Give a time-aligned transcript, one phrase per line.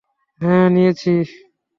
[0.41, 1.13] হ্যাঁ, নিয়েছি।